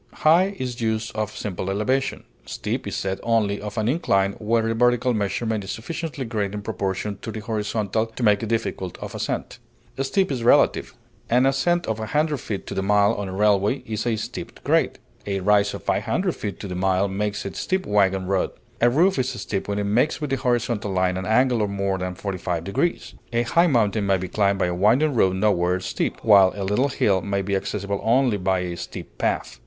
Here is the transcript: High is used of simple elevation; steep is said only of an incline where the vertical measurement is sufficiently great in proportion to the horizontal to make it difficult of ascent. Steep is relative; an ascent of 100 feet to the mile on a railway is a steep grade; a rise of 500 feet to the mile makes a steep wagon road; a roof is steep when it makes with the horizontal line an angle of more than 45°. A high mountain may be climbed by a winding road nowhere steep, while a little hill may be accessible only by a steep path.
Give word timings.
High 0.25 0.55
is 0.57 0.81
used 0.81 1.15
of 1.15 1.29
simple 1.37 1.69
elevation; 1.69 2.23
steep 2.47 2.87
is 2.87 2.95
said 2.95 3.19
only 3.21 3.61
of 3.61 3.77
an 3.77 3.87
incline 3.87 4.31
where 4.39 4.63
the 4.63 4.73
vertical 4.73 5.13
measurement 5.13 5.63
is 5.63 5.69
sufficiently 5.69 6.25
great 6.25 6.55
in 6.55 6.63
proportion 6.63 7.19
to 7.21 7.31
the 7.31 7.39
horizontal 7.41 8.07
to 8.07 8.23
make 8.23 8.41
it 8.41 8.49
difficult 8.49 8.97
of 8.97 9.13
ascent. 9.13 9.59
Steep 9.99 10.31
is 10.31 10.43
relative; 10.43 10.95
an 11.29 11.45
ascent 11.45 11.85
of 11.85 11.99
100 11.99 12.39
feet 12.39 12.65
to 12.65 12.73
the 12.73 12.81
mile 12.81 13.13
on 13.13 13.29
a 13.29 13.31
railway 13.31 13.83
is 13.85 14.07
a 14.07 14.15
steep 14.15 14.63
grade; 14.63 14.97
a 15.27 15.39
rise 15.39 15.71
of 15.75 15.83
500 15.83 16.35
feet 16.35 16.59
to 16.61 16.67
the 16.67 16.73
mile 16.73 17.07
makes 17.07 17.45
a 17.45 17.53
steep 17.53 17.85
wagon 17.85 18.25
road; 18.25 18.49
a 18.81 18.89
roof 18.89 19.19
is 19.19 19.29
steep 19.29 19.67
when 19.67 19.77
it 19.77 19.83
makes 19.83 20.19
with 20.19 20.31
the 20.31 20.37
horizontal 20.37 20.89
line 20.91 21.15
an 21.15 21.27
angle 21.27 21.61
of 21.61 21.69
more 21.69 21.99
than 21.99 22.15
45°. 22.15 23.13
A 23.33 23.43
high 23.43 23.67
mountain 23.67 24.07
may 24.07 24.17
be 24.17 24.27
climbed 24.27 24.57
by 24.57 24.65
a 24.65 24.73
winding 24.73 25.13
road 25.13 25.35
nowhere 25.35 25.79
steep, 25.79 26.17
while 26.25 26.51
a 26.55 26.63
little 26.63 26.89
hill 26.89 27.21
may 27.21 27.43
be 27.43 27.55
accessible 27.55 28.01
only 28.03 28.37
by 28.37 28.61
a 28.61 28.75
steep 28.75 29.19
path. 29.19 29.59